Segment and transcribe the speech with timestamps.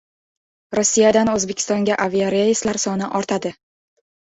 [0.79, 3.57] Rossiyadan O‘zbekistonga aviareyslar soni ortadi